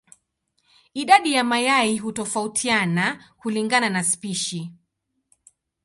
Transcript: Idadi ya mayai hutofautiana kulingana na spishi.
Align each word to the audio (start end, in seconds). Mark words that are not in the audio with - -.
Idadi 0.93 1.33
ya 1.33 1.43
mayai 1.43 1.97
hutofautiana 1.97 3.23
kulingana 3.37 3.89
na 3.89 4.03
spishi. 4.03 4.71